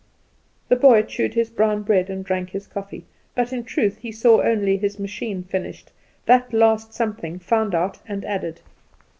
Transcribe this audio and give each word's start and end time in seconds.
The 0.67 0.75
boy 0.75 1.03
chewed 1.03 1.35
his 1.35 1.51
brown 1.51 1.83
bread 1.83 2.09
and 2.09 2.25
drank 2.25 2.49
his 2.49 2.65
coffee; 2.65 3.05
but 3.35 3.53
in 3.53 3.63
truth 3.63 3.97
he 3.99 4.11
saw 4.11 4.41
only 4.41 4.75
his 4.77 4.97
machine 4.97 5.43
finished 5.43 5.91
that 6.25 6.51
last 6.53 6.91
something 6.91 7.37
found 7.37 7.75
out 7.75 7.99
and 8.07 8.25
added. 8.25 8.61